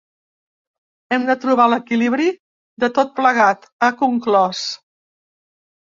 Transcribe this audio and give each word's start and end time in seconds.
“Hem 1.15 1.27
de 1.27 1.35
trobar 1.43 1.67
l’equilibri 1.73 2.27
de 2.85 2.91
tot 2.97 3.13
plegat”, 3.21 3.69
ha 3.81 3.91
conclòs. 4.03 4.65